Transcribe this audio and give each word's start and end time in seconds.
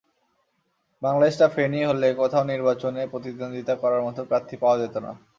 বাংলাদেশটা 1.01 1.47
ফেনী 1.55 1.79
হলে 1.83 2.07
কোথাও 2.13 2.43
নির্বাচনে 2.51 3.01
প্রতিদ্বন্দ্বিতা 3.11 3.73
করার 3.81 4.01
মতো 4.03 4.21
প্রার্থী 4.29 4.55
পাওয়া 4.61 4.77
যেত 4.81 4.95
না। 5.05 5.11